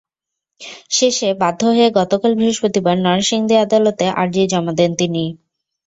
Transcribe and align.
শেষে 0.91 1.29
বাধ্য 1.41 1.61
হয়ে 1.69 1.89
গতকাল 1.99 2.31
বৃহস্পতিবার 2.39 2.95
নরসিংদী 3.05 3.55
আদালতে 3.65 4.05
আরজি 4.21 4.43
জমা 4.51 4.73
দেন 4.79 4.91
তিনি। 4.99 5.23